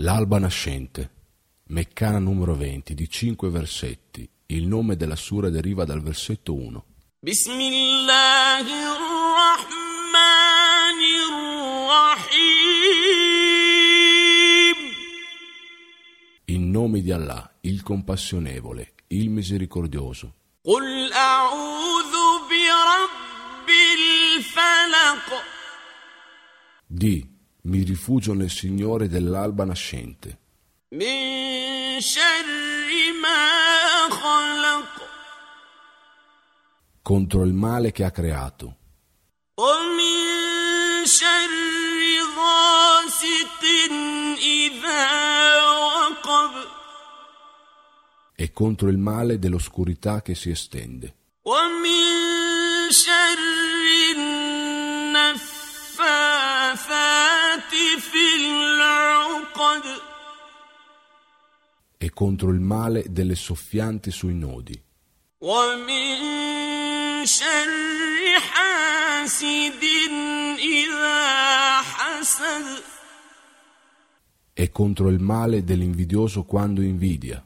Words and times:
L'alba 0.00 0.38
nascente, 0.38 1.10
Meccana 1.70 2.18
numero 2.18 2.54
20, 2.54 2.94
di 2.94 3.08
5 3.10 3.50
versetti. 3.50 4.28
Il 4.46 4.66
nome 4.66 4.96
della 4.96 5.16
sura 5.16 5.50
deriva 5.50 5.84
dal 5.84 6.00
versetto 6.00 6.54
1. 6.54 6.84
بسم 7.22 7.60
الله 7.60 8.66
الرحمن 8.96 10.18
الرحيم 13.68 14.76
In 16.46 16.70
nome 16.70 17.00
di 17.02 17.10
Allah, 17.12 17.52
il 17.62 17.82
compassionevole, 17.82 18.94
il 19.08 19.28
misericordioso. 19.30 20.32
قل 20.64 21.12
أعوذ 21.12 22.12
برب 22.48 23.68
الفلق 23.98 25.42
Di, 26.86 27.26
mi 27.63 27.83
rifugio 27.83 28.33
nel 28.33 28.49
Signore 28.49 29.07
dell'alba 29.07 29.63
nascente, 29.65 30.37
من 30.91 31.99
شر 32.01 33.11
ما 33.21 34.09
خلق 34.09 35.01
contro 37.01 37.43
il 37.43 37.53
male 37.53 37.91
che 37.91 38.03
ha 38.03 38.11
creato, 38.11 38.75
ومن 39.57 41.05
شر 41.05 41.51
غاسق 42.37 43.63
إذا 44.37 45.07
وقب 45.65 46.67
e 48.35 48.51
contro 48.51 48.89
il 48.89 48.97
male 48.97 49.39
dell'oscurità 49.39 50.21
che 50.21 50.35
si 50.35 50.49
estende, 50.49 51.13
ومن 51.45 52.91
شر 52.91 53.96
e 61.98 62.10
contro 62.10 62.50
il 62.50 62.60
male 62.60 63.04
delle 63.08 63.34
soffianti 63.34 64.10
sui 64.10 64.34
nodi. 64.34 64.80
E 74.54 74.70
contro 74.70 75.08
il 75.08 75.18
male 75.20 75.64
dell'invidioso 75.64 76.44
quando 76.44 76.82
invidia. 76.82 77.44